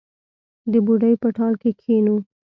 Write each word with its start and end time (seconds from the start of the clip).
د 0.71 0.73
بوډۍ 0.85 1.13
په 1.21 1.27
ټال 1.35 1.53
کې 1.61 1.69
کښېنو 1.79 2.15